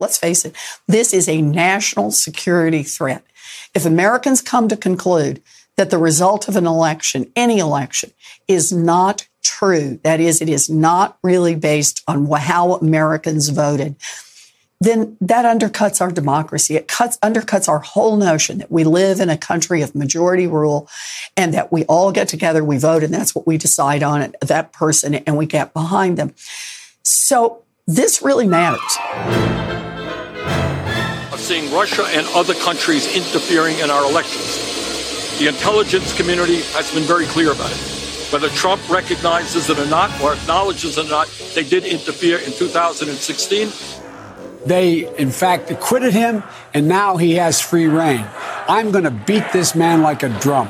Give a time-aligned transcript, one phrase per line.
[0.00, 0.54] Let's face it,
[0.88, 3.24] this is a national security threat.
[3.74, 5.42] If Americans come to conclude
[5.76, 8.12] that the result of an election, any election,
[8.48, 13.96] is not true, that is, it is not really based on how Americans voted,
[14.80, 16.76] then that undercuts our democracy.
[16.76, 20.88] It cuts, undercuts our whole notion that we live in a country of majority rule
[21.36, 24.34] and that we all get together, we vote, and that's what we decide on it,
[24.40, 26.34] that person, and we get behind them.
[27.02, 29.53] So this really matters.
[31.44, 35.38] Of seeing Russia and other countries interfering in our elections.
[35.38, 37.76] The intelligence community has been very clear about it.
[38.32, 42.50] Whether Trump recognizes it or not, or acknowledges it or not, they did interfere in
[42.52, 43.68] 2016.
[44.64, 48.26] They, in fact, acquitted him, and now he has free reign.
[48.66, 50.68] I'm going to beat this man like a drum.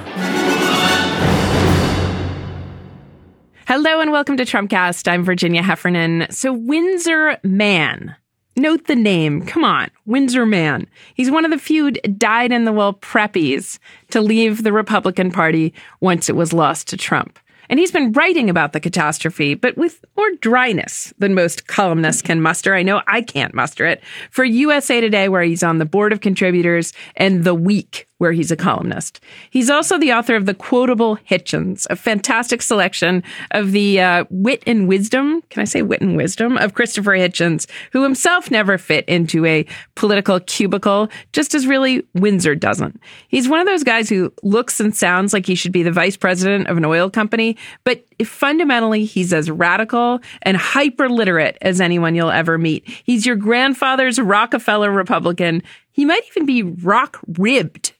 [3.69, 5.06] Hello and welcome to Trumpcast.
[5.06, 6.27] I'm Virginia Heffernan.
[6.30, 8.17] So, Windsor Mann.
[8.56, 9.44] Note the name.
[9.47, 10.86] Come on, Windsor Mann.
[11.14, 13.80] He's one of the few died-in-the-wool preppies
[14.11, 17.38] to leave the Republican Party once it was lost to Trump.
[17.69, 22.42] And he's been writing about the catastrophe, but with more dryness than most columnists can
[22.42, 22.74] muster.
[22.74, 24.02] I know I can't muster it.
[24.30, 28.51] For USA Today, where he's on the board of contributors, and The Week, where he's
[28.51, 29.20] a columnist.
[29.51, 34.62] He's also the author of The Quotable Hitchens, a fantastic selection of the uh, wit
[34.67, 39.05] and wisdom, can I say wit and wisdom, of Christopher Hitchens, who himself never fit
[39.09, 43.01] into a political cubicle, just as really Windsor doesn't.
[43.29, 46.17] He's one of those guys who looks and sounds like he should be the vice
[46.17, 52.14] president of an oil company, but fundamentally he's as radical and hyper literate as anyone
[52.14, 52.89] you'll ever meet.
[53.05, 55.63] He's your grandfather's Rockefeller Republican.
[55.94, 57.94] He might even be rock ribbed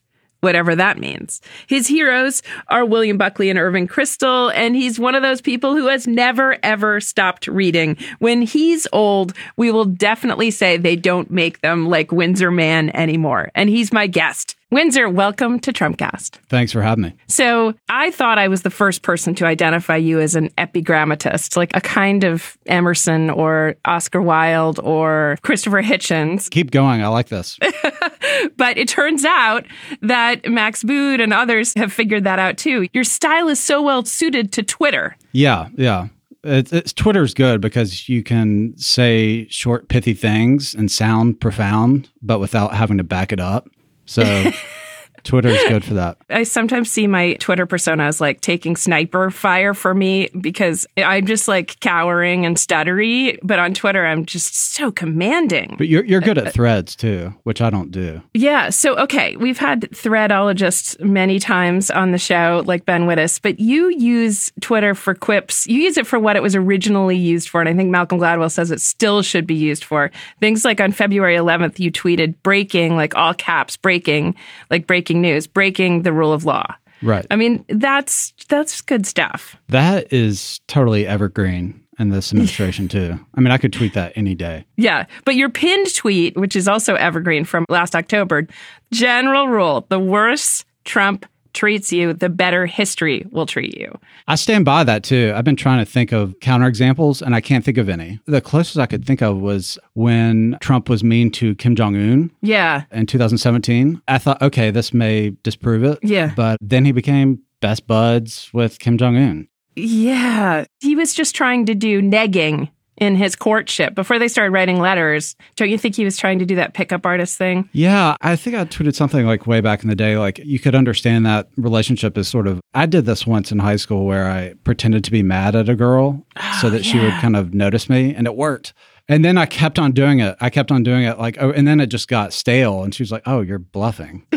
[0.45, 1.41] whatever that means.
[1.67, 5.87] His heroes are William Buckley and Irving Kristol, and he's one of those people who
[5.87, 7.97] has never ever stopped reading.
[8.19, 13.51] When he's old, we will definitely say they don't make them like Windsor Mann anymore.
[13.55, 14.55] And he's my guest.
[14.75, 16.31] Windsor, welcome to Trumpcast.
[16.49, 17.15] Thanks for having me.
[17.29, 21.71] So I thought I was the first person to identify you as an epigrammatist, like
[21.77, 26.51] a kind of Emerson or Oscar Wilde or Christopher Hitchens.
[26.51, 27.05] Keep going.
[27.05, 27.57] I like this.
[28.57, 29.65] but it turns out
[30.03, 32.89] that Max Boot and others have figured that out too.
[32.93, 35.17] Your style is so well suited to Twitter.
[35.31, 36.09] Yeah, yeah.
[36.43, 42.41] It's, it's Twitter's good because you can say short, pithy things and sound profound, but
[42.41, 43.69] without having to back it up.
[44.07, 44.23] So
[45.25, 46.19] Twitter is good for that.
[46.31, 51.27] I sometimes see my Twitter persona as like taking sniper fire for me because I'm
[51.27, 53.39] just like cowering and stuttery.
[53.43, 55.75] But on Twitter, I'm just so commanding.
[55.79, 58.23] But you're, you're good at threads too, which I don't do.
[58.35, 58.71] Yeah.
[58.71, 63.89] So, okay, we've had threadologists many times on the show, like Ben Wittes, but you
[63.91, 65.67] use Twitter for quips.
[65.67, 67.61] You use it for what it was originally used for.
[67.61, 70.11] And I think Malcolm Gladwell says it still should be used for.
[70.41, 74.35] Things like on February 11th, you tweeted breaking, like all caps, breaking,
[74.71, 76.75] like breaking news, breaking the rule of law.
[77.03, 77.27] Right.
[77.31, 79.57] I mean, that's that's good stuff.
[79.69, 83.19] That is totally evergreen in this administration too.
[83.35, 84.65] I mean, I could tweet that any day.
[84.77, 88.47] Yeah, but your pinned tweet, which is also evergreen from last October,
[88.93, 93.97] general rule: the worse Trump treats you, the better history will treat you.
[94.29, 95.33] I stand by that too.
[95.35, 98.21] I've been trying to think of counterexamples and I can't think of any.
[98.27, 102.31] The closest I could think of was when Trump was mean to Kim Jong Un.
[102.43, 102.85] Yeah.
[102.91, 104.03] In 2017.
[104.07, 105.99] I thought, okay, this may disprove it.
[106.03, 106.33] Yeah.
[106.37, 109.49] But then he became best buds with Kim Jong Un.
[109.77, 110.67] Yeah.
[110.81, 115.37] He was just trying to do negging in his courtship before they started writing letters.
[115.57, 117.69] Don't you think he was trying to do that pickup artist thing?
[117.73, 120.17] Yeah, I think I tweeted something like way back in the day.
[120.17, 122.61] Like you could understand that relationship is sort of.
[122.75, 125.75] I did this once in high school where I pretended to be mad at a
[125.75, 128.75] girl ah, so that she would kind of notice me, and it worked.
[129.07, 130.35] And then I kept on doing it.
[130.41, 132.83] I kept on doing it like, oh, and then it just got stale.
[132.83, 134.27] And she was like, "Oh, you're bluffing."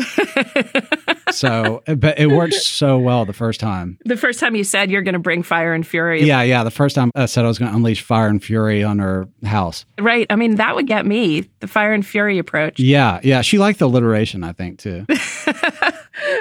[1.38, 3.98] so, but it worked so well the first time.
[4.04, 6.24] The first time you said you're going to bring fire and fury.
[6.24, 6.64] Yeah, yeah.
[6.64, 9.28] The first time I said I was going to unleash fire and fury on her
[9.44, 9.86] house.
[9.98, 10.26] Right.
[10.30, 12.80] I mean, that would get me the fire and fury approach.
[12.80, 13.42] Yeah, yeah.
[13.42, 15.06] She liked the alliteration, I think, too.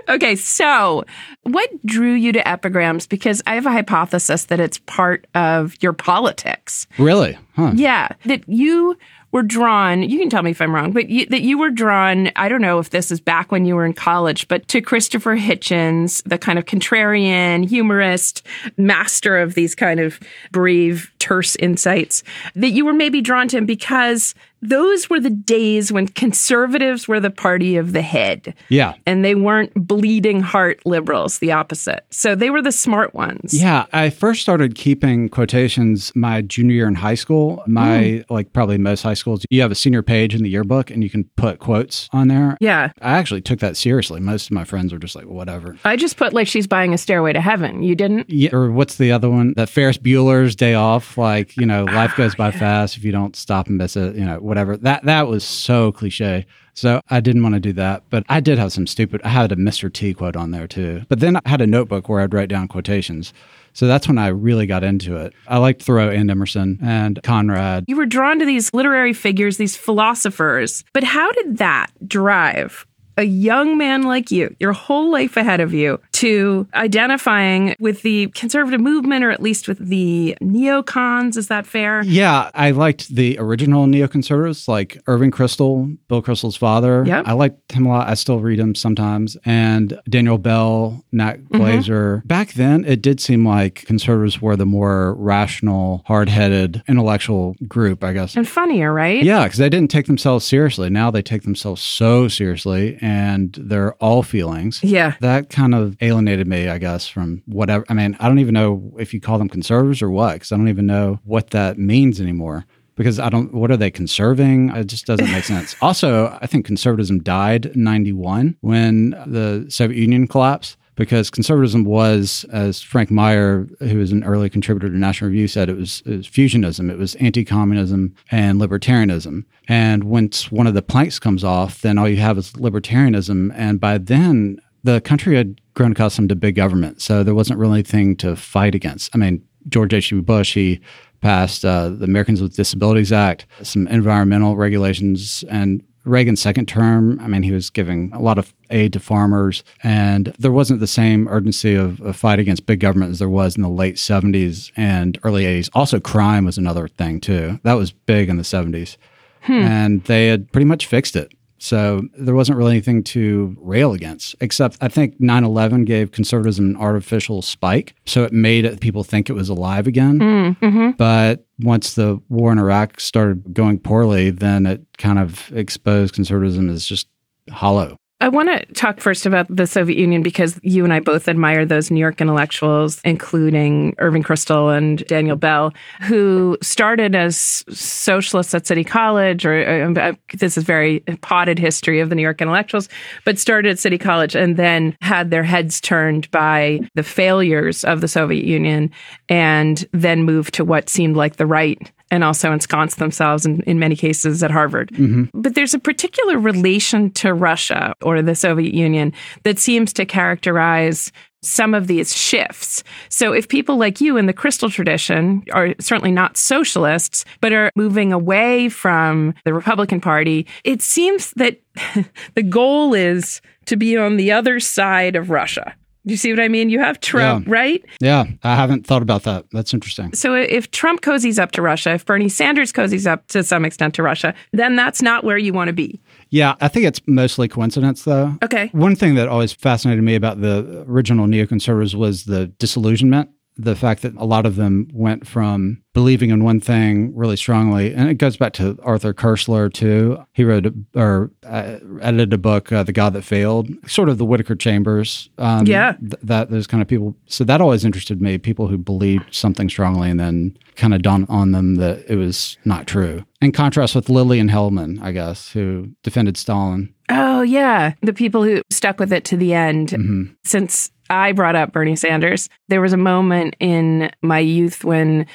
[0.09, 1.03] Okay, so
[1.43, 3.07] what drew you to epigrams?
[3.07, 6.87] Because I have a hypothesis that it's part of your politics.
[6.97, 7.37] really?
[7.57, 7.71] Huh.
[7.75, 8.95] Yeah, that you
[9.31, 12.31] were drawn, you can tell me if I'm wrong, but you, that you were drawn,
[12.35, 15.35] I don't know if this is back when you were in college, but to Christopher
[15.35, 18.45] Hitchens, the kind of contrarian, humorist,
[18.77, 20.19] master of these kind of
[20.51, 22.23] brave, terse insights,
[22.55, 27.19] that you were maybe drawn to him because those were the days when conservatives were
[27.19, 28.55] the party of the head.
[28.69, 28.95] Yeah.
[29.05, 32.05] And they weren't bleeding heart liberals, the opposite.
[32.09, 33.53] So they were the smart ones.
[33.53, 37.46] Yeah, I first started keeping quotations my junior year in high school.
[37.67, 38.23] My Mm.
[38.29, 41.09] like probably most high schools, you have a senior page in the yearbook and you
[41.09, 42.57] can put quotes on there.
[42.59, 42.91] Yeah.
[43.01, 44.19] I actually took that seriously.
[44.19, 45.77] Most of my friends were just like, whatever.
[45.85, 47.81] I just put like she's buying a stairway to heaven.
[47.83, 48.29] You didn't?
[48.29, 49.53] Yeah, or what's the other one?
[49.55, 51.17] That Ferris Bueller's Day Off.
[51.17, 54.15] Like you know, life goes by fast if you don't stop and miss it.
[54.15, 54.77] You know, whatever.
[54.77, 56.45] That that was so cliche.
[56.73, 59.19] So I didn't want to do that, but I did have some stupid.
[59.23, 59.91] I had a Mr.
[59.91, 61.05] T quote on there too.
[61.09, 63.33] But then I had a notebook where I'd write down quotations.
[63.77, 65.33] So that's when I really got into it.
[65.47, 67.85] I liked Thoreau and Emerson and Conrad.
[67.87, 70.83] You were drawn to these literary figures, these philosophers.
[70.93, 72.86] But how did that drive
[73.17, 78.27] a young man like you, your whole life ahead of you, to identifying with the
[78.27, 81.37] conservative movement or at least with the neocons?
[81.37, 82.03] Is that fair?
[82.03, 87.03] Yeah, I liked the original neoconservatives like Irving Kristol, Bill Kristol's father.
[87.05, 87.23] Yep.
[87.27, 88.07] I liked him a lot.
[88.07, 89.37] I still read him sometimes.
[89.45, 91.61] And Daniel Bell, Nat Mm-hmm.
[91.61, 92.27] Glazer.
[92.27, 98.03] Back then, it did seem like conservatives were the more rational, hard headed, intellectual group,
[98.03, 98.35] I guess.
[98.35, 99.23] And funnier, right?
[99.23, 100.89] Yeah, because they didn't take themselves seriously.
[100.89, 104.83] Now they take themselves so seriously and they're all feelings.
[104.83, 105.15] Yeah.
[105.21, 107.85] That kind of alienated me, I guess, from whatever.
[107.87, 110.57] I mean, I don't even know if you call them conservatives or what, because I
[110.57, 112.65] don't even know what that means anymore.
[112.95, 114.71] Because I don't, what are they conserving?
[114.71, 115.75] It just doesn't make sense.
[115.81, 122.45] Also, I think conservatism died in 91 when the Soviet Union collapsed because conservatism was,
[122.51, 126.17] as Frank Meyer, who was an early contributor to National Review, said, it was, it
[126.17, 129.45] was fusionism, it was anti communism and libertarianism.
[129.69, 133.53] And once one of the planks comes off, then all you have is libertarianism.
[133.55, 137.01] And by then, the country had grown accustomed to big government.
[137.01, 139.15] So there wasn't really anything to fight against.
[139.15, 140.23] I mean, George H.W.
[140.23, 140.79] Bush, he
[141.21, 147.27] passed uh, the Americans with Disabilities Act, some environmental regulations, and Reagan's second term, I
[147.27, 151.27] mean, he was giving a lot of aid to farmers, and there wasn't the same
[151.27, 155.19] urgency of a fight against big government as there was in the late 70s and
[155.23, 155.69] early 80s.
[155.73, 157.59] Also, crime was another thing, too.
[157.63, 158.97] That was big in the 70s.
[159.41, 159.53] Hmm.
[159.53, 161.33] And they had pretty much fixed it.
[161.59, 166.65] So there wasn't really anything to rail against, except I think 9 11 gave conservatism
[166.65, 167.95] an artificial spike.
[168.05, 170.19] So it made it, people think it was alive again.
[170.19, 170.91] Mm, mm-hmm.
[170.91, 176.69] But once the war in Iraq started going poorly, then it kind of exposed conservatism
[176.69, 177.07] as just
[177.49, 177.97] hollow.
[178.19, 181.67] I want to talk first about the Soviet Union because you and I both admire
[181.67, 185.71] those New York intellectuals, including Irving Kristol and Daniel Bell,
[186.01, 187.37] who started as
[187.69, 189.45] socialists at City College.
[189.45, 192.89] Or uh, this is very potted history of the New York intellectuals,
[193.23, 198.01] but started at City College and then had their heads turned by the failures of
[198.01, 198.89] the Soviet Union,
[199.29, 203.79] and then moved to what seemed like the right and also ensconce themselves in, in
[203.79, 204.89] many cases at Harvard.
[204.91, 205.39] Mm-hmm.
[205.39, 209.13] But there's a particular relation to Russia or the Soviet Union
[209.43, 211.11] that seems to characterize
[211.43, 212.83] some of these shifts.
[213.09, 217.71] So if people like you in the Kristol tradition are certainly not socialists, but are
[217.75, 221.59] moving away from the Republican Party, it seems that
[222.35, 225.75] the goal is to be on the other side of Russia.
[226.07, 226.69] Do you see what I mean?
[226.69, 227.53] You have Trump, Yeah.
[227.53, 227.85] right?
[227.99, 229.43] Yeah, I haven't thought about that.
[229.51, 230.13] That's interesting.
[230.13, 233.93] So if Trump cozies up to Russia, if Bernie Sanders cozies up to some extent
[233.95, 235.99] to Russia, then that's not where you want to be.
[236.29, 238.37] Yeah, I think it's mostly coincidence, though.
[238.41, 238.69] Okay.
[238.71, 243.29] One thing that always fascinated me about the original neoconservatives was the disillusionment.
[243.57, 247.91] The fact that a lot of them went from believing in one thing really strongly,
[247.93, 250.23] and it goes back to Arthur Koestler too.
[250.33, 254.25] He wrote or uh, edited a book, uh, "The God That Failed," sort of the
[254.25, 255.29] Whittaker Chambers.
[255.39, 255.93] Um, Yeah.
[255.99, 257.15] th- that those kind of people.
[257.25, 258.37] So that always interested me.
[258.37, 262.57] People who believed something strongly and then kind of dawned on them that it was
[262.63, 263.23] not true.
[263.41, 266.93] In contrast with Lillian Hellman, I guess, who defended Stalin.
[267.09, 267.93] Oh, yeah.
[268.01, 270.35] The people who stuck with it to the end.
[270.43, 275.25] Since I brought up Bernie Sanders, there was a moment in my youth when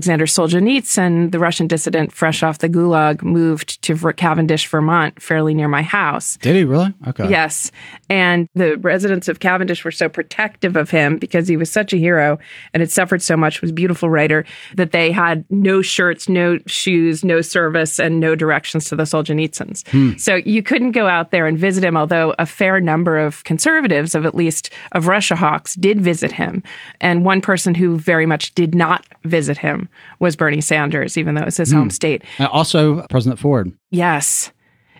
[0.00, 5.68] Alexander Solzhenitsyn, the Russian dissident fresh off the gulag, moved to Cavendish, Vermont, fairly near
[5.68, 6.38] my house.
[6.38, 6.94] Did he really?
[7.08, 7.28] Okay.
[7.28, 7.70] Yes.
[8.08, 11.98] And the residents of Cavendish were so protective of him because he was such a
[11.98, 12.38] hero
[12.72, 16.58] and had suffered so much, was a beautiful writer, that they had no shirts, no
[16.66, 19.86] shoes, no service, and no directions to the Solzhenitsyns.
[19.88, 20.16] Hmm.
[20.16, 24.14] So you couldn't go out there and visit him, although a fair number of conservatives,
[24.14, 26.62] of at least of Russia hawks, did visit him.
[27.02, 31.44] And one person who very much did not visit him was Bernie Sanders, even though
[31.44, 31.90] it's his home hmm.
[31.90, 32.22] state.
[32.38, 33.72] And also, President Ford.
[33.90, 34.52] Yes.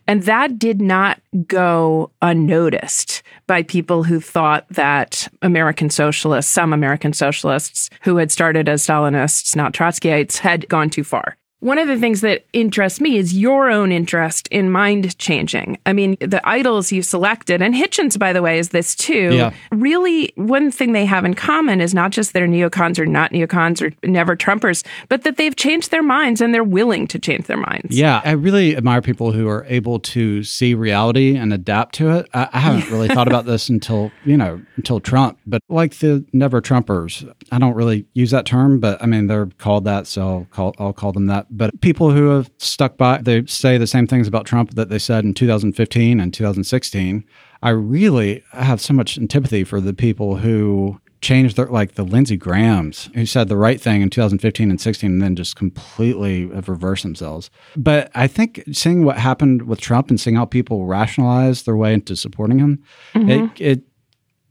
[0.06, 7.12] And that did not go unnoticed by people who thought that American socialists, some American
[7.12, 11.36] socialists who had started as Stalinists, not Trotskyites, had gone too far.
[11.60, 15.78] One of the things that interests me is your own interest in mind changing.
[15.84, 19.34] I mean, the idols you selected, and Hitchens, by the way, is this too.
[19.34, 19.52] Yeah.
[19.70, 23.82] Really, one thing they have in common is not just they're neocons or not neocons
[23.82, 27.58] or never Trumpers, but that they've changed their minds and they're willing to change their
[27.58, 27.96] minds.
[27.96, 32.28] Yeah, I really admire people who are able to see reality and adapt to it.
[32.32, 36.24] I, I haven't really thought about this until you know until Trump, but like the
[36.32, 40.22] never Trumpers, I don't really use that term, but I mean they're called that, so
[40.22, 41.46] I'll call I'll call them that.
[41.50, 44.98] But people who have stuck by, they say the same things about Trump that they
[44.98, 47.24] said in 2015 and 2016.
[47.62, 52.36] I really have so much antipathy for the people who changed their like the Lindsey
[52.36, 56.68] Grahams who said the right thing in 2015 and 16 and then just completely have
[56.68, 57.50] reversed themselves.
[57.76, 61.92] But I think seeing what happened with Trump and seeing how people rationalize their way
[61.92, 62.82] into supporting him,
[63.14, 63.54] it, mm-hmm.
[63.58, 63.82] it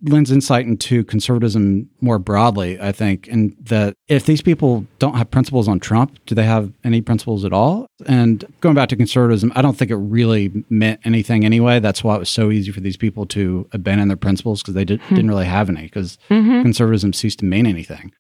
[0.02, 5.30] lends insight into conservatism more broadly, I think, and that if these people don't have
[5.30, 7.88] principles on Trump, do they have any principles at all?
[8.06, 11.80] And going back to conservatism, I don't think it really meant anything anyway.
[11.80, 14.86] That's why it was so easy for these people to abandon their principles because they
[14.86, 15.16] did, hmm.
[15.16, 16.62] didn't really have any, because mm-hmm.
[16.62, 18.12] conservatism ceased to mean anything.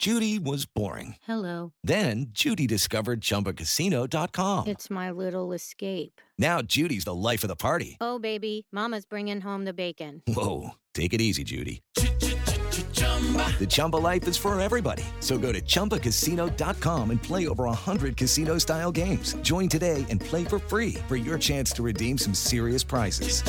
[0.00, 1.16] Judy was boring.
[1.26, 1.74] Hello.
[1.84, 4.66] Then Judy discovered ChumbaCasino.com.
[4.66, 6.22] It's my little escape.
[6.38, 7.98] Now Judy's the life of the party.
[8.00, 10.22] Oh, baby, Mama's bringing home the bacon.
[10.26, 11.82] Whoa, take it easy, Judy.
[11.94, 15.02] The Chumba life is for everybody.
[15.20, 19.36] So go to ChumbaCasino.com and play over 100 casino style games.
[19.42, 23.42] Join today and play for free for your chance to redeem some serious prizes.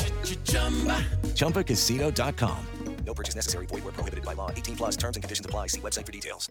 [1.34, 2.66] ChumbaCasino.com.
[3.06, 3.66] No purchase necessary.
[3.66, 4.50] Void where prohibited by law.
[4.50, 5.68] 18 plus terms and conditions apply.
[5.68, 6.48] See website for details.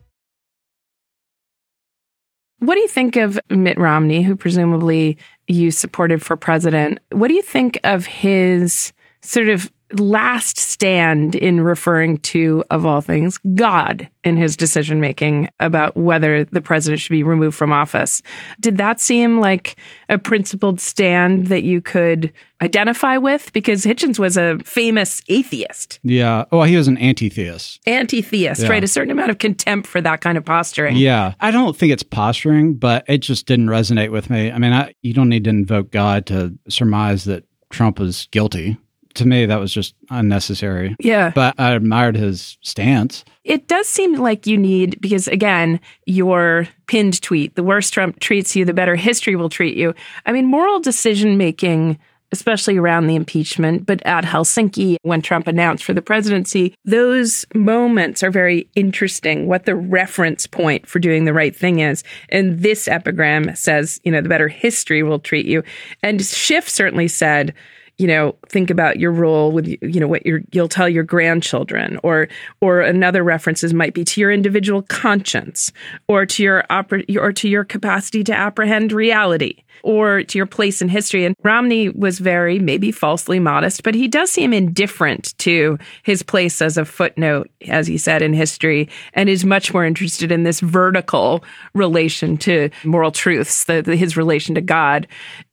[2.60, 5.18] What do you think of Mitt Romney, who presumably
[5.48, 7.00] you supported for president?
[7.12, 13.02] What do you think of his sort of last stand in referring to, of all
[13.02, 18.22] things, God in his decision making about whether the president should be removed from office?
[18.60, 19.76] Did that seem like
[20.10, 22.32] a principled stand that you could
[22.62, 23.52] identify with?
[23.54, 26.46] Because Hitchens was a famous atheist, Yeah.
[26.52, 27.80] Oh, he was an anti-theist.
[27.88, 28.70] anti theist, Yeah.
[28.70, 28.84] right?
[28.84, 30.98] A certain amount of contempt for that kind of posturing.
[30.98, 34.52] Yeah, I don't think it's posturing, but it just didn't resonate with me.
[34.52, 38.78] I mean, I, you don't need to invoke God to surmise that Trump is guilty.
[39.16, 40.96] To me, that was just unnecessary.
[41.00, 41.32] Yeah.
[41.36, 43.26] But I admired his stance.
[43.44, 48.56] It does seem like you need, because again, your pinned tweet, the worse Trump treats
[48.56, 49.94] you, the better history will treat you.
[50.26, 52.00] I mean, moral decision making,
[52.32, 58.24] especially around the impeachment, but at Helsinki, when Trump announced for the presidency, those moments
[58.24, 59.48] are very interesting.
[59.48, 62.04] What the reference point for doing the right thing is.
[62.30, 65.64] And this epigram says, you know, the better history will treat you.
[66.04, 67.54] And Schiff certainly said,
[67.98, 72.00] you know think about your role with you know what your you'll tell your grandchildren
[72.04, 72.28] or
[72.60, 75.72] or another references might be to your individual conscience
[76.08, 80.82] or to your oper- or to your capacity to apprehend reality or to your place
[80.82, 85.78] in history and Romney was very maybe falsely modest but he does seem indifferent to
[86.04, 90.32] his place as a footnote as he said in history and is much more interested
[90.32, 95.08] in this vertical relation to moral truths the, the- his relation to God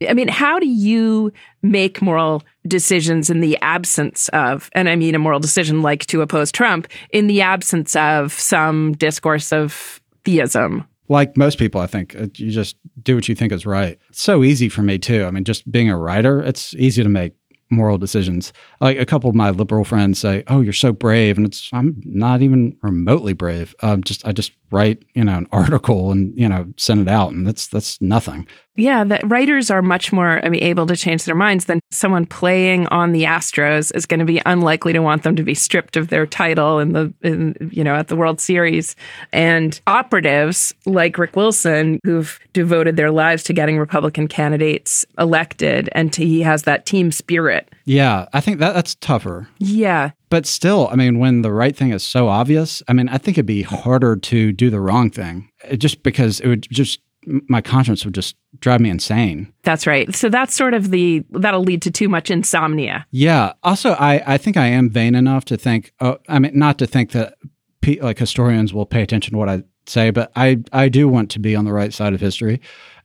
[0.08, 1.32] i mean how do you
[1.62, 6.20] make moral decisions in the absence of, and I mean a moral decision like to
[6.22, 10.86] oppose Trump, in the absence of some discourse of theism.
[11.08, 13.98] Like most people, I think uh, you just do what you think is right.
[14.10, 15.24] It's so easy for me too.
[15.24, 17.34] I mean, just being a writer, it's easy to make
[17.70, 18.52] moral decisions.
[18.80, 22.00] Like a couple of my liberal friends say, "Oh, you're so brave," and it's I'm
[22.04, 23.74] not even remotely brave.
[23.82, 27.32] Um, just I just write you know an article and you know send it out,
[27.32, 28.46] and that's that's nothing.
[28.78, 32.26] Yeah, that writers are much more I mean, able to change their minds than someone
[32.26, 35.96] playing on the Astros is going to be unlikely to want them to be stripped
[35.96, 38.94] of their title in the in, you know at the World Series.
[39.32, 46.12] And operatives like Rick Wilson, who've devoted their lives to getting Republican candidates elected, and
[46.12, 47.68] to, he has that team spirit.
[47.84, 49.48] Yeah, I think that that's tougher.
[49.58, 53.18] Yeah, But still, I mean, when the right thing is so obvious, I mean, I
[53.18, 57.00] think it'd be harder to do the wrong thing, just because it would just
[57.48, 59.52] my conscience would just drive me insane.
[59.62, 60.14] that's right.
[60.14, 63.06] So that's sort of the that'll lead to too much insomnia.
[63.10, 63.52] Yeah.
[63.62, 66.86] Also, I, I think I am vain enough to think, oh, I mean, not to
[66.86, 67.34] think that
[67.82, 71.30] pe- like historians will pay attention to what I say, but I, I do want
[71.32, 72.60] to be on the right side of history.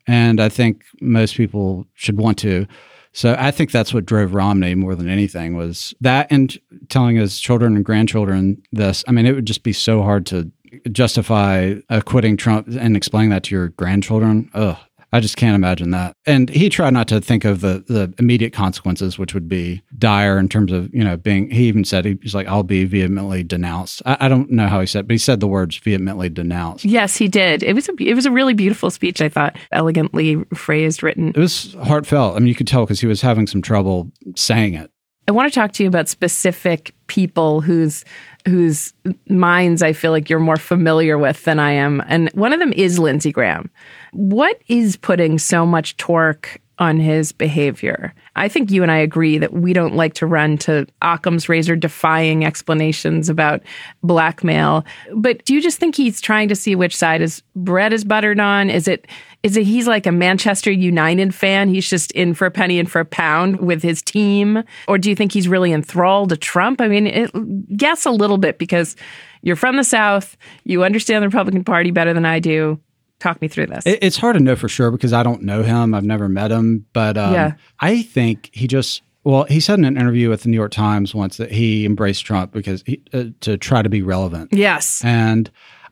[0.08, 2.68] And I think most people should want to.
[3.14, 6.58] So I think that's what drove Romney more than anything was that and
[6.90, 9.04] telling his children and grandchildren this.
[9.08, 10.52] I mean, it would just be so hard to
[10.92, 14.50] justify acquitting Trump and explaining that to your grandchildren.
[14.54, 14.78] Ugh.
[15.14, 16.18] I just can't imagine that.
[16.26, 20.40] And he tried not to think of the the immediate consequences, which would be dire
[20.40, 21.52] in terms of you know being.
[21.52, 24.80] He even said he, he's like, "I'll be vehemently denounced." I, I, don't know how
[24.80, 26.84] he said, but he said the words vehemently denounced.
[26.84, 27.62] Yes, he did.
[27.62, 29.22] It was a it was a really beautiful speech.
[29.22, 31.30] I thought elegantly phrased, written.
[31.30, 32.36] It was heartfelt.
[32.36, 34.90] I mean, you could tell because he was having some trouble saying it.
[35.28, 38.04] I want to talk to you about specific people whose
[38.46, 38.94] whose
[39.30, 42.04] minds I feel like you're more familiar with than I am.
[42.08, 43.70] And one of them is Lindsey Graham.
[44.12, 48.14] What is putting so much torque on his behavior?
[48.36, 51.76] I think you and I agree that we don't like to run to Occam's razor
[51.76, 53.62] defying explanations about
[54.02, 54.84] blackmail.
[55.14, 58.40] But do you just think he's trying to see which side his bread is buttered
[58.40, 58.70] on?
[58.70, 59.08] Is it
[59.44, 61.68] is it he's like a Manchester United fan?
[61.68, 64.64] He's just in for a penny and for a pound with his team?
[64.88, 66.80] Or do you think he's really enthralled to Trump?
[66.80, 68.96] I mean, it, guess a little bit because
[69.42, 72.80] you're from the South, you understand the Republican Party better than I do.
[73.24, 73.86] Talk me through this.
[73.86, 75.94] It's hard to know for sure because I don't know him.
[75.94, 77.54] I've never met him, but um, yeah.
[77.80, 81.16] I think he just well, he said in an interview with the New York Times
[81.16, 84.52] once that he embraced Trump because he, uh, to try to be relevant.
[84.52, 85.50] Yes, and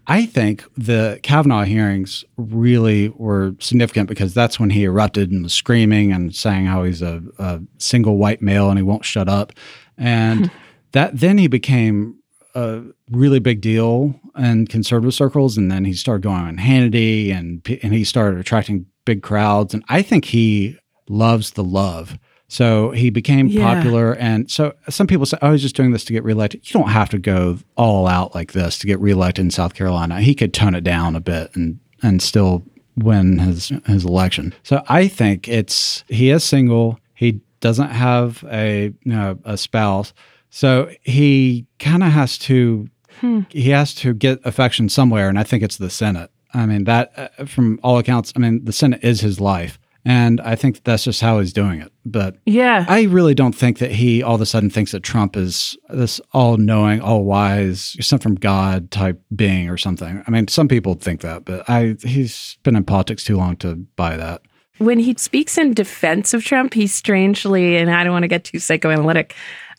[0.07, 5.53] I think the Kavanaugh hearings really were significant because that's when he erupted and was
[5.53, 9.53] screaming and saying how he's a, a single white male and he won't shut up,
[9.97, 10.51] and
[10.91, 12.17] that then he became
[12.55, 17.61] a really big deal in conservative circles, and then he started going on Hannity, and
[17.83, 20.77] and he started attracting big crowds, and I think he
[21.09, 22.17] loves the love.
[22.47, 23.75] So he became yeah.
[23.75, 26.73] popular, and so some people say, "Oh, he's just doing this to get reelected." You
[26.73, 30.19] don't have to go all out like this to get reelected in South Carolina.
[30.21, 32.63] He could tone it down a bit and and still
[32.97, 34.53] win his his election.
[34.63, 36.99] So I think it's he is single.
[37.13, 40.13] He doesn't have a you know a spouse.
[40.49, 42.89] So he kind of has to
[43.19, 43.41] hmm.
[43.49, 46.31] he has to get affection somewhere, and I think it's the Senate.
[46.53, 49.79] I mean that uh, from all accounts, I mean the Senate is his life.
[50.03, 51.91] And I think that's just how he's doing it.
[52.05, 55.37] But yeah, I really don't think that he all of a sudden thinks that Trump
[55.37, 60.23] is this all knowing, all wise, sent from God type being or something.
[60.25, 63.75] I mean, some people think that, but I he's been in politics too long to
[63.95, 64.41] buy that.
[64.79, 68.45] When he speaks in defense of Trump, he's strangely, and I don't want to get
[68.45, 69.35] too psychoanalytic,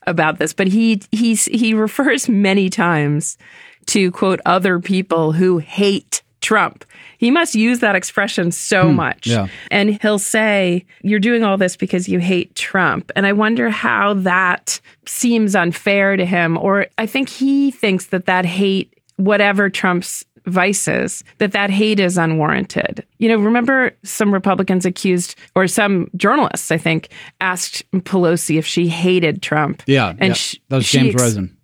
[0.07, 3.39] about this, but he he's he refers many times
[3.87, 6.85] to quote other people who hate Trump.
[7.19, 9.27] He must use that expression so hmm, much.
[9.27, 9.47] Yeah.
[9.71, 13.11] And he'll say, You're doing all this because you hate Trump.
[13.17, 16.59] And I wonder how that seems unfair to him.
[16.59, 22.19] Or I think he thinks that that hate, whatever Trump's vices that that hate is
[22.19, 23.05] unwarranted.
[23.19, 27.09] You know, remember some Republicans accused or some journalists, I think,
[27.41, 29.83] asked Pelosi if she hated Trump.
[29.87, 30.33] Yeah, and yeah.
[30.35, 31.57] She, that was James ex- Rosen.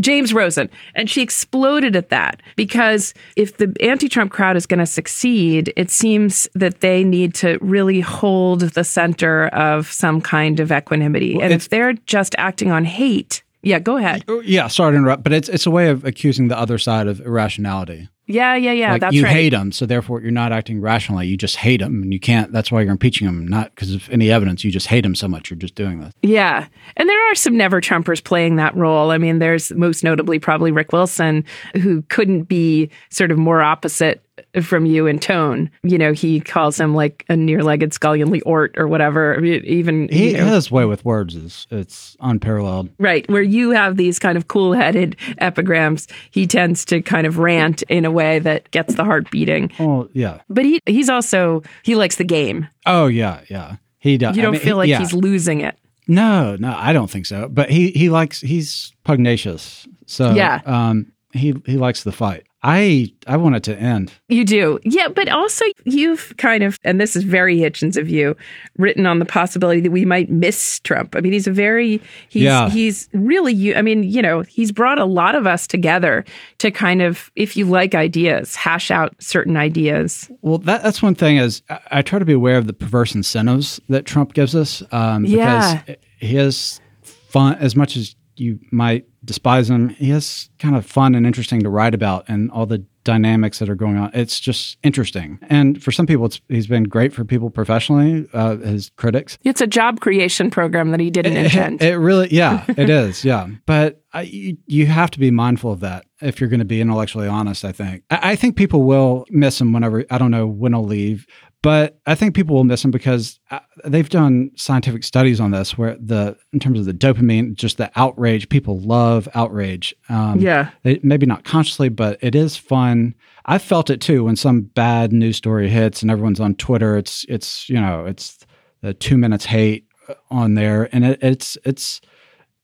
[0.00, 0.68] James Rosen.
[0.94, 5.72] And she exploded at that because if the anti Trump crowd is going to succeed,
[5.76, 11.34] it seems that they need to really hold the center of some kind of equanimity.
[11.34, 14.24] Well, and if they're just acting on hate, yeah, go ahead.
[14.28, 17.08] Oh, yeah, sorry to interrupt, but it's it's a way of accusing the other side
[17.08, 18.08] of irrationality.
[18.26, 18.92] Yeah, yeah, yeah.
[18.92, 19.32] Like that's you right.
[19.32, 21.28] hate them, so therefore you're not acting rationally.
[21.28, 22.50] You just hate them, and you can't.
[22.52, 24.64] That's why you're impeaching them, not because of any evidence.
[24.64, 25.48] You just hate them so much.
[25.50, 26.12] You're just doing this.
[26.22, 29.12] Yeah, and there are some never Trumpers playing that role.
[29.12, 34.25] I mean, there's most notably probably Rick Wilson, who couldn't be sort of more opposite
[34.62, 35.70] from you in tone.
[35.82, 39.42] You know, he calls him like a near-legged scullionly ort or whatever.
[39.44, 42.90] Even he you know, his way with words is it's unparalleled.
[42.98, 47.82] Right, where you have these kind of cool-headed epigrams, he tends to kind of rant
[47.82, 49.72] in a way that gets the heart beating.
[49.78, 52.68] Oh yeah, but he he's also he likes the game.
[52.84, 53.76] Oh yeah, yeah.
[53.98, 54.36] He does.
[54.36, 54.98] You don't I mean, feel like yeah.
[54.98, 55.76] he's losing it.
[56.06, 57.48] No, no, I don't think so.
[57.48, 59.88] But he he likes he's pugnacious.
[60.06, 62.44] So yeah, um, he he likes the fight.
[62.66, 64.12] I I want it to end.
[64.28, 64.80] You do.
[64.82, 68.36] Yeah, but also you've kind of and this is very Hitchens of you,
[68.76, 71.14] written on the possibility that we might miss Trump.
[71.14, 72.68] I mean, he's a very he's yeah.
[72.68, 76.24] he's really I mean, you know, he's brought a lot of us together
[76.58, 80.28] to kind of if you like ideas, hash out certain ideas.
[80.42, 83.14] Well, that, that's one thing is I, I, try to be aware of the perverse
[83.14, 85.94] incentives that Trump gives us um, because yeah.
[86.18, 89.90] he has fun as much as you might despise him.
[89.90, 93.70] He is kind of fun and interesting to write about, and all the dynamics that
[93.70, 94.10] are going on.
[94.12, 95.38] It's just interesting.
[95.48, 99.38] And for some people, it's he's been great for people professionally, uh, his critics.
[99.44, 101.82] It's a job creation program that he didn't intend.
[101.82, 103.48] It, it really, yeah, it is, yeah.
[103.64, 106.80] But I, you, you have to be mindful of that if you're going to be
[106.80, 107.64] intellectually honest.
[107.64, 108.02] I think.
[108.10, 110.04] I, I think people will miss him whenever.
[110.10, 111.26] I don't know when he'll leave,
[111.62, 115.76] But I think people will miss him because uh, they've done scientific studies on this,
[115.76, 119.92] where the in terms of the dopamine, just the outrage, people love outrage.
[120.08, 120.70] Um, Yeah.
[120.84, 123.14] they, maybe not consciously, but it is fun.
[123.46, 126.96] I felt it too when some bad news story hits and everyone's on Twitter.
[126.96, 128.38] It's it's you know it's
[128.82, 132.00] the two minutes hate uh, on there, and it, it's it's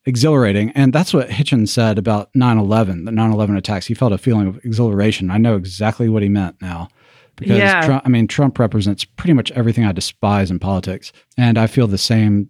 [0.04, 0.70] exhilarating.
[0.72, 3.86] And that's what Hitchens said about 9/11, the 9/11 attacks.
[3.86, 5.30] He felt a feeling of exhilaration.
[5.30, 6.88] I know exactly what he meant now.
[7.36, 7.80] Because Yeah.
[7.86, 11.86] Trump, I mean, Trump represents pretty much everything I despise in politics, and I feel
[11.86, 12.48] the same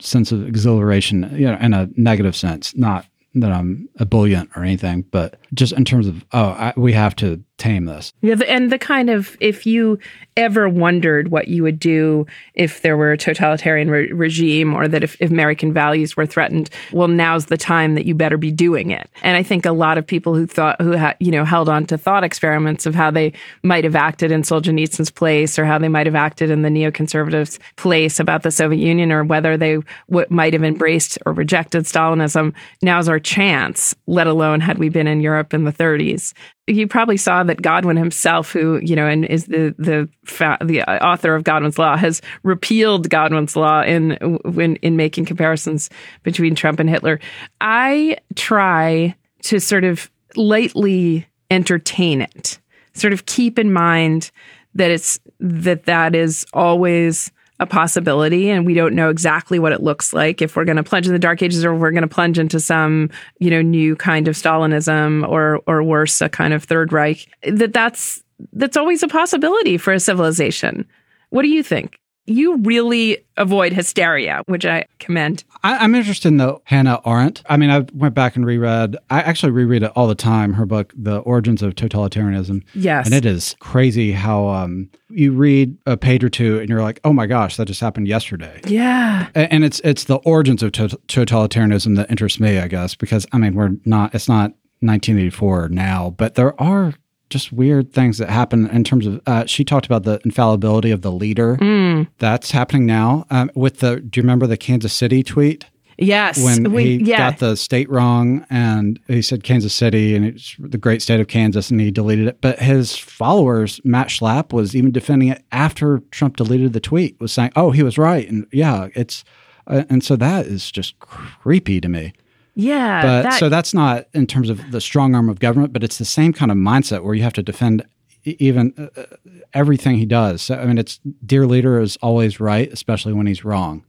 [0.00, 2.76] sense of exhilaration, you know, in a negative sense.
[2.76, 7.16] Not that I'm ebullient or anything, but just in terms of oh, I, we have
[7.16, 8.12] to tame this.
[8.20, 9.98] Yeah, and the kind of if you
[10.36, 15.04] ever wondered what you would do if there were a totalitarian re- regime or that
[15.04, 18.90] if, if American values were threatened, well, now's the time that you better be doing
[18.90, 19.08] it.
[19.22, 21.86] And I think a lot of people who thought who had you know held on
[21.86, 25.88] to thought experiments of how they might have acted in Solzhenitsyn's place or how they
[25.88, 30.26] might have acted in the neoconservatives' place about the Soviet Union or whether they w-
[30.28, 32.52] might have embraced or rejected Stalinism.
[32.82, 33.94] Now's our chance.
[34.06, 36.34] Let alone had we been in Europe in the 30s
[36.66, 40.82] you probably saw that Godwin himself, who you know, and is the the fa- the
[40.82, 44.12] uh, author of Godwin's Law, has repealed Godwin's Law in
[44.44, 45.90] when in making comparisons
[46.22, 47.20] between Trump and Hitler.
[47.60, 52.58] I try to sort of lightly entertain it,
[52.94, 54.30] sort of keep in mind
[54.74, 57.30] that it's that that is always
[57.64, 60.82] a possibility and we don't know exactly what it looks like if we're going to
[60.82, 63.96] plunge in the dark ages or we're going to plunge into some you know new
[63.96, 68.22] kind of stalinism or or worse a kind of third reich that that's
[68.52, 70.86] that's always a possibility for a civilization.
[71.30, 76.36] What do you think you really avoid hysteria which i commend I, I'm interested in
[76.36, 77.42] the Hannah Arendt.
[77.48, 78.98] I mean, I went back and reread.
[79.08, 80.52] I actually reread it all the time.
[80.52, 83.06] Her book, "The Origins of Totalitarianism." Yes.
[83.06, 87.00] and it is crazy how um, you read a page or two and you're like,
[87.02, 91.00] "Oh my gosh, that just happened yesterday." yeah And it's it's the origins of tot-
[91.08, 94.14] totalitarianism that interests me, I guess, because I mean, we're not.
[94.14, 96.92] It's not 1984 now, but there are
[97.30, 99.20] just weird things that happen in terms of.
[99.26, 101.56] Uh, she talked about the infallibility of the leader.
[101.56, 102.08] Mm.
[102.18, 103.26] That's happening now.
[103.30, 105.66] Um, with the, do you remember the Kansas City tweet?
[105.96, 110.24] yes when We- he yeah got the state wrong and he said Kansas City and
[110.26, 112.40] it's the great state of Kansas and he deleted it.
[112.40, 117.30] But his followers, Matt Schlapp, was even defending it after Trump deleted the tweet, was
[117.30, 119.22] saying, "Oh, he was right," and yeah, it's
[119.68, 122.12] uh, and so that is just creepy to me.
[122.54, 125.82] Yeah But that- so that's not in terms of the strong arm of government, but
[125.84, 127.84] it's the same kind of mindset where you have to defend
[128.24, 129.04] even uh, uh,
[129.52, 130.40] everything he does.
[130.42, 133.84] So, I mean, it's dear leader is always right, especially when he's wrong.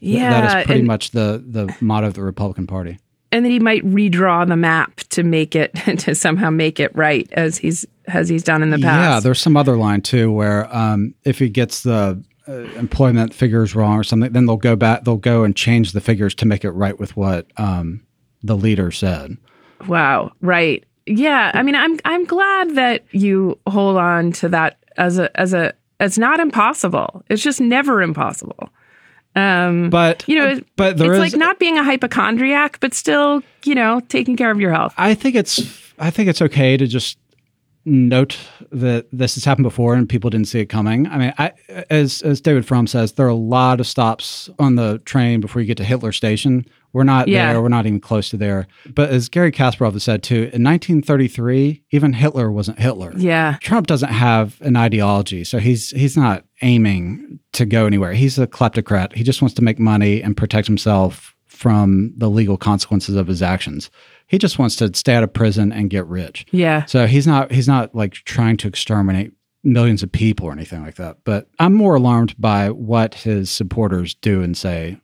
[0.00, 2.98] Th- yeah that is pretty and- much the the motto of the Republican Party.
[3.32, 7.28] and then he might redraw the map to make it to somehow make it right
[7.32, 9.14] as he's as he's done in the past.
[9.16, 13.74] Yeah, there's some other line too where um, if he gets the uh, employment figures
[13.74, 16.64] wrong or something, then they'll go back, they'll go and change the figures to make
[16.64, 18.02] it right with what um,
[18.42, 19.36] the leader said.
[19.86, 20.32] Wow.
[20.40, 20.84] Right.
[21.06, 21.50] Yeah.
[21.54, 25.72] I mean, I'm I'm glad that you hold on to that as a as a
[26.00, 27.22] it's not impossible.
[27.28, 28.70] It's just never impossible.
[29.36, 33.42] Um, But you know, but there it's is- like not being a hypochondriac, but still,
[33.64, 34.94] you know, taking care of your health.
[34.98, 35.60] I think it's
[35.98, 37.18] I think it's okay to just
[37.88, 38.38] note
[38.70, 41.06] that this has happened before and people didn't see it coming.
[41.06, 41.52] I mean, I,
[41.90, 45.60] as as David Frum says, there are a lot of stops on the train before
[45.62, 46.66] you get to Hitler Station.
[46.92, 47.52] We're not Yeah.
[47.52, 47.60] there.
[47.62, 48.66] We're not even close to there.
[48.86, 53.12] But as Garry Kasparov has said too, in 1933, even Hitler wasn't Hitler.
[53.16, 53.56] Yeah.
[53.60, 58.12] Trump doesn't have an ideology, so he's he's not aiming to go anywhere.
[58.14, 59.14] He's a kleptocrat.
[59.14, 63.42] He just wants to make money and protect himself from the legal consequences of his
[63.42, 63.90] actions.
[64.28, 66.46] He just wants to stay out of prison and get rich.
[66.52, 66.84] Yeah.
[66.84, 69.32] So he's not he's not like trying to exterminate
[69.64, 71.18] millions of people or anything like that.
[71.24, 75.00] But I'm more alarmed by what his supporters do and say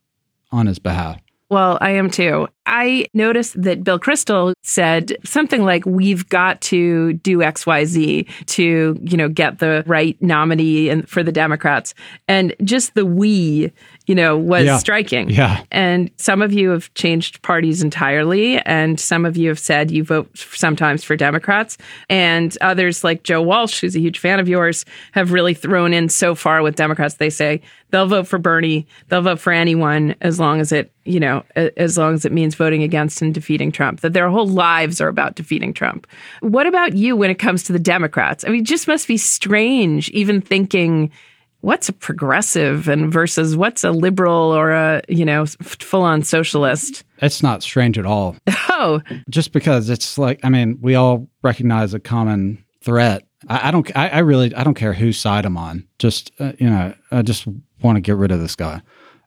[0.53, 1.21] on his behalf.
[1.51, 2.49] Well, I am too.
[2.67, 8.27] I noticed that Bill Kristol said something like, "We've got to do X, Y, Z
[8.47, 11.95] to, you know, get the right nominee and for the Democrats."
[12.29, 13.71] And just the "we,"
[14.07, 14.79] you know, was Yeah.
[14.79, 15.31] striking.
[15.31, 15.61] Yeah.
[15.71, 20.05] And some of you have changed parties entirely, and some of you have said you
[20.05, 21.77] vote sometimes for Democrats,
[22.09, 26.09] and others like Joe Walsh, who's a huge fan of yours, have really thrown in
[26.09, 27.15] so far with Democrats.
[27.15, 31.21] They say they'll vote for Bernie, they'll vote for anyone as long as it, you
[31.21, 31.45] know,
[31.77, 34.01] as long as it means voting against and defeating Trump.
[34.01, 36.07] That their whole lives are about defeating Trump.
[36.41, 38.45] What about you when it comes to the Democrats?
[38.45, 41.11] I mean, it just must be strange even thinking
[41.61, 47.05] what's a progressive and versus what's a liberal or a you know full on socialist.
[47.19, 48.37] It's not strange at all.
[48.77, 53.71] Oh, Just because it's like I mean, we all recognize a common threat I, I
[53.71, 53.97] don't.
[53.97, 54.55] I, I, really.
[54.55, 55.87] I don't care whose side I'm on.
[55.99, 57.47] Just uh, you know, I just
[57.83, 58.83] want to get rid of this guy.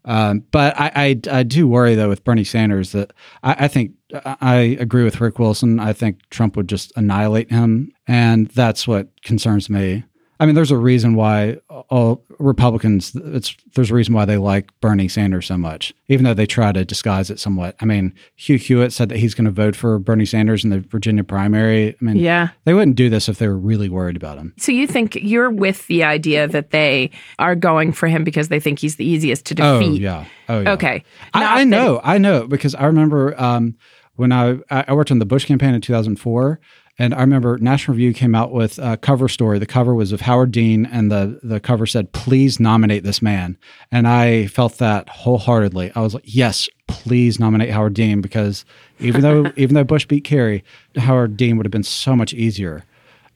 [0.08, 3.12] Um, but I, I, I, do worry though with Bernie Sanders that
[3.44, 3.92] I, I, think
[4.24, 5.82] I agree with Rick Wilson.
[5.82, 10.06] I think Trump would just annihilate him, and that's what concerns me.
[10.40, 11.58] I mean, there's a reason why
[11.90, 13.16] all Republicans.
[13.16, 16.72] It's there's a reason why they like Bernie Sanders so much, even though they try
[16.72, 17.76] to disguise it somewhat.
[17.82, 20.80] I mean, Hugh Hewitt said that he's going to vote for Bernie Sanders in the
[20.82, 21.90] Virginia primary.
[21.90, 24.54] I mean, yeah, they wouldn't do this if they were really worried about him.
[24.58, 28.60] So you think you're with the idea that they are going for him because they
[28.60, 30.02] think he's the easiest to Oh defeat?
[30.02, 30.26] yeah.
[30.50, 30.74] Oh yeah.
[30.74, 32.00] Okay, I, I that- know.
[32.04, 33.76] I know because I remember um,
[34.16, 36.60] when I I worked on the Bush campaign in 2004.
[37.00, 39.60] And I remember National Review came out with a cover story.
[39.60, 43.58] The cover was of Howard Dean, and the, the cover said, Please nominate this man.
[43.92, 45.92] And I felt that wholeheartedly.
[45.96, 48.66] I was like, Yes, please nominate Howard Dean because
[49.00, 50.64] even though even though Bush beat Kerry,
[50.96, 52.84] Howard Dean would have been so much easier.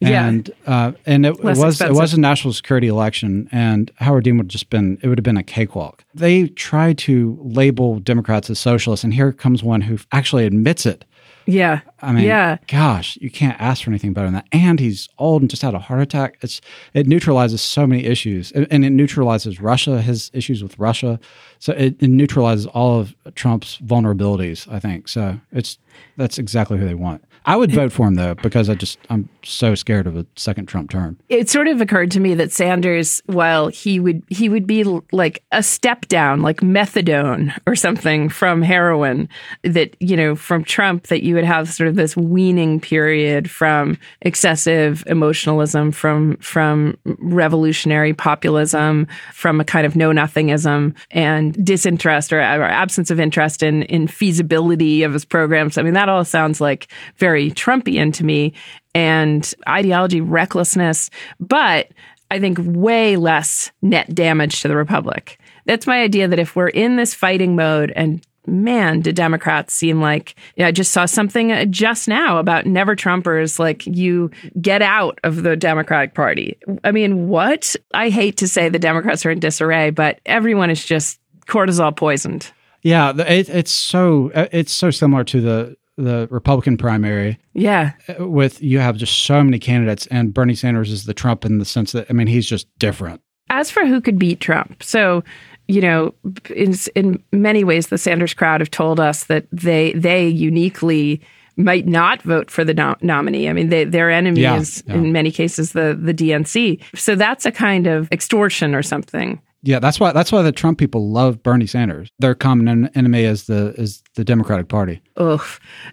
[0.00, 0.26] Yeah.
[0.26, 1.96] And uh, and it, it was expensive.
[1.96, 5.18] it was a national security election, and Howard Dean would have just been it would
[5.18, 6.04] have been a cakewalk.
[6.12, 11.04] They try to label Democrats as socialists, and here comes one who actually admits it.
[11.46, 12.58] Yeah, I mean, yeah.
[12.68, 14.46] gosh, you can't ask for anything better than that.
[14.52, 16.38] And he's old and just had a heart attack.
[16.40, 16.60] It's
[16.94, 21.18] it neutralizes so many issues, and and it neutralizes Russia, his issues with Russia.
[21.58, 24.70] So it, it neutralizes all of Trump's vulnerabilities.
[24.72, 25.40] I think so.
[25.52, 25.78] It's
[26.16, 27.24] that's exactly who they want.
[27.44, 30.66] I would vote for him though because I just I'm so scared of a second
[30.66, 31.18] Trump term.
[31.28, 35.42] it sort of occurred to me that Sanders, while he would he would be like
[35.50, 39.28] a step down, like methadone or something from heroin,
[39.64, 43.98] that you know from Trump, that you would have sort of this weaning period from
[44.22, 52.38] excessive emotionalism, from from revolutionary populism, from a kind of know nothingism and disinterest or,
[52.38, 55.76] or absence of interest in in feasibility of his programs.
[55.76, 58.54] I mean, that all sounds like very Trumpian to me
[58.94, 61.90] and ideology recklessness, but
[62.30, 65.38] I think way less net damage to the republic.
[65.66, 70.00] That's my idea that if we're in this fighting mode and man, do Democrats seem
[70.00, 74.82] like yeah, I just saw something uh, just now about never Trumpers like you get
[74.82, 76.58] out of the Democratic Party.
[76.84, 77.76] I mean, what?
[77.94, 82.50] I hate to say the Democrats are in disarray, but everyone is just cortisol poisoned.
[82.82, 87.38] Yeah, it, it's so uh, it's so similar to the the Republican primary.
[87.52, 87.92] Yeah.
[88.08, 91.58] uh, With you have just so many candidates, and Bernie Sanders is the Trump in
[91.58, 93.20] the sense that I mean he's just different.
[93.50, 95.22] As for who could beat Trump, so
[95.68, 96.14] you know,
[96.54, 101.20] in in many ways, the Sanders crowd have told us that they they uniquely
[101.56, 103.48] might not vote for the nom- nominee.
[103.48, 104.94] I mean, they, their enemy Yeah, is yeah.
[104.94, 106.80] in many cases the the DNC.
[106.94, 109.40] So that's a kind of extortion or something.
[109.64, 112.10] Yeah, that's why that's why the Trump people love Bernie Sanders.
[112.18, 115.00] Their common en- enemy is the is the Democratic Party.
[115.16, 115.40] Ugh,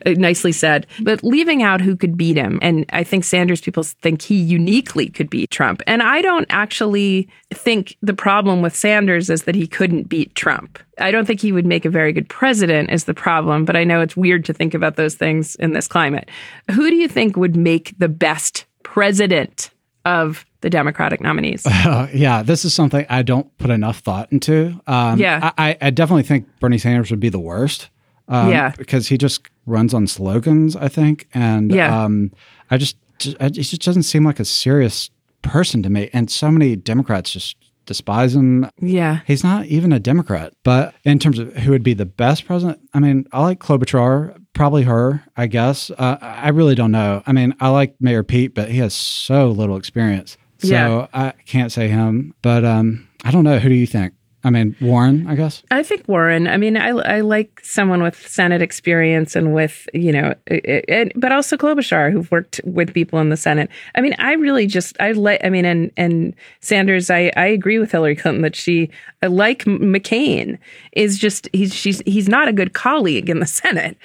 [0.07, 0.87] eh, nicely said.
[1.01, 5.09] But leaving out who could beat him, and I think Sanders people think he uniquely
[5.09, 5.83] could beat Trump.
[5.85, 10.79] And I don't actually think the problem with Sanders is that he couldn't beat Trump.
[10.97, 13.65] I don't think he would make a very good president, is the problem.
[13.65, 16.27] But I know it's weird to think about those things in this climate.
[16.71, 19.69] Who do you think would make the best president
[20.05, 21.65] of the Democratic nominees?
[21.65, 24.79] Uh, yeah, this is something I don't put enough thought into.
[24.87, 25.51] Um, Yeah.
[25.57, 27.89] I, I definitely think Bernie Sanders would be the worst.
[28.27, 28.73] Um, Yeah.
[28.77, 30.75] because he just runs on slogans.
[30.75, 32.03] I think, and Yeah.
[32.03, 32.31] um,
[32.69, 32.97] I just
[33.39, 35.09] I, he just doesn't seem like a serious
[35.41, 36.09] person to me.
[36.13, 38.69] And so many Democrats just despise him.
[38.79, 39.21] Yeah.
[39.25, 40.53] He's not even a Democrat.
[40.63, 44.35] But in terms of who would be the best president, I mean, I like Klobuchar,
[44.53, 45.89] probably her, I guess.
[45.91, 47.23] Uh, I really don't know.
[47.25, 50.37] I mean, I like Mayor Pete, but he has so little experience.
[50.59, 51.07] So Yeah.
[51.13, 52.33] I can't say him.
[52.41, 53.59] But um, I don't know.
[53.59, 54.13] Who do you think?
[54.41, 55.63] I mean, Warren, I guess.
[55.69, 56.47] I think Warren.
[56.47, 61.11] I mean, I, I like someone with Senate experience and with you know, it, it,
[61.17, 63.69] but also Klobuchar, who've worked with people in the Senate.
[63.95, 65.41] I mean, I really just I like.
[65.43, 67.09] I mean, and and Sanders.
[67.09, 68.89] I I agree with Hillary Clinton that she
[69.21, 70.57] I like McCain
[70.93, 73.97] is just he's she's he's not a good colleague in the Senate.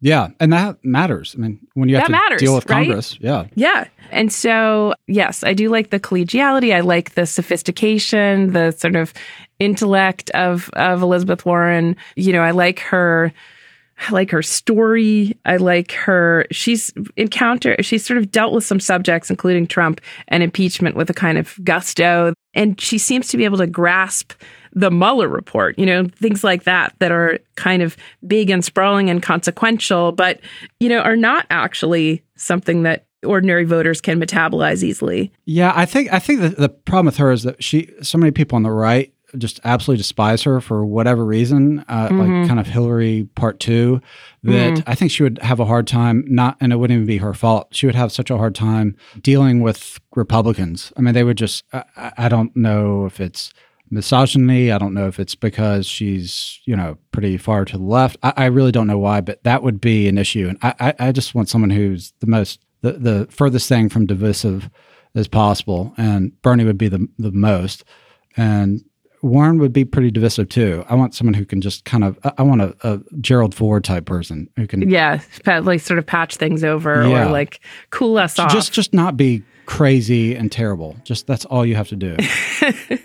[0.00, 1.34] Yeah, and that matters.
[1.36, 2.86] I mean, when you have That to matters, deal with right?
[2.86, 3.46] Congress, yeah.
[3.54, 3.86] Yeah.
[4.10, 6.74] And so, yes, I do like the collegiality.
[6.74, 9.12] I like the sophistication, the sort of
[9.58, 11.96] intellect of of Elizabeth Warren.
[12.16, 13.32] You know, I like her
[14.08, 15.36] I like her story.
[15.44, 20.42] I like her she's encountered, she's sort of dealt with some subjects including Trump and
[20.42, 24.32] impeachment with a kind of gusto and she seems to be able to grasp
[24.72, 29.10] the Mueller report, you know, things like that that are kind of big and sprawling
[29.10, 30.40] and consequential, but,
[30.78, 35.30] you know, are not actually something that ordinary voters can metabolize easily.
[35.44, 38.30] Yeah, I think I think that the problem with her is that she so many
[38.30, 42.18] people on the right just absolutely despise her for whatever reason, uh, Mhm.
[42.40, 44.00] like kind of Hillary part two,
[44.42, 44.82] that Mhm.
[44.88, 47.32] I think she would have a hard time, not, and it wouldn't even be her
[47.32, 47.68] fault.
[47.70, 50.92] She would have such a hard time dealing with Republicans.
[50.96, 53.52] I mean, they would just, I- I don't know if it's
[53.90, 54.70] misogyny.
[54.72, 58.16] I don't know if it's because she's, you know, pretty far to the left.
[58.22, 60.48] I, I really don't know why, but that would be an issue.
[60.48, 64.06] And I, I, I just want someone who's the most, the, the furthest thing from
[64.06, 64.70] divisive
[65.14, 65.92] as possible.
[65.96, 67.84] And Bernie would be the, the most.
[68.36, 68.82] And
[69.22, 70.84] Warren would be pretty divisive too.
[70.88, 73.84] I want someone who can just kind of, I- I want a, a Gerald Ford
[73.84, 77.26] type person who can Yeah, like sort of patch things over Yeah.
[77.26, 78.50] or like cool us off.
[78.52, 80.96] just, just not be crazy and terrible.
[81.04, 82.16] Just that's all you have to do.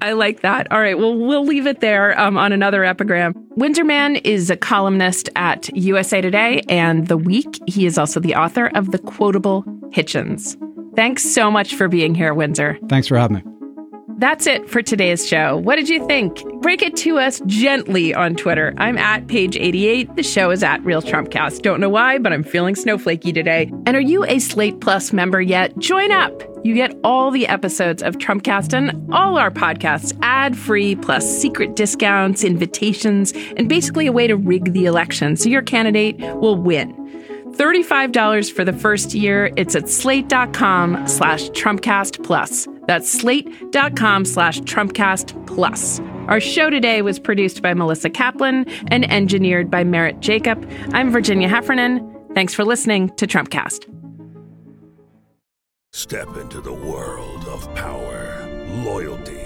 [0.00, 0.70] I like that.
[0.70, 0.98] All right.
[0.98, 3.34] Well, we'll leave it there um, on another epigram.
[3.56, 7.58] Windsor Mann is a columnist at USA Today and The Week.
[7.66, 10.56] He is also the author of The Quotable Hitchens.
[10.94, 12.78] Thanks so much for being here, Windsor.
[12.88, 13.55] Thanks for having me.
[14.18, 15.58] That's it for today's show.
[15.58, 16.42] What did you think?
[16.62, 18.72] Break it to us gently on Twitter.
[18.78, 20.16] I'm at page 88.
[20.16, 21.60] The show is at Real Trumpcast.
[21.60, 23.70] Don't know why, but I'm feeling snowflakey today.
[23.84, 25.76] And are you a Slate Plus member yet?
[25.78, 26.42] Join up.
[26.64, 31.76] You get all the episodes of Trumpcast and all our podcasts ad free, plus secret
[31.76, 37.02] discounts, invitations, and basically a way to rig the election so your candidate will win.
[37.56, 39.50] $35 for the first year.
[39.56, 42.68] It's at slate.com slash Trumpcast Plus.
[42.86, 46.00] That's slate.com slash Trumpcast Plus.
[46.28, 50.68] Our show today was produced by Melissa Kaplan and engineered by Merritt Jacob.
[50.92, 52.12] I'm Virginia Heffernan.
[52.34, 53.86] Thanks for listening to Trumpcast.
[55.92, 58.46] Step into the world of power,
[58.84, 59.45] loyalty,